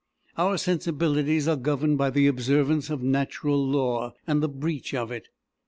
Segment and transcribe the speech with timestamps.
[0.35, 5.27] Our sensibilities are governed by the observance of natural law and the breach of it.